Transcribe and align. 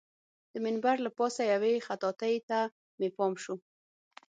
د 0.51 0.53
منبر 0.65 0.95
له 1.05 1.11
پاسه 1.17 1.41
یوې 1.53 1.73
خطاطۍ 1.87 2.35
ته 2.49 2.59
مې 2.99 3.09
پام 3.17 3.33
شو. 3.43 3.55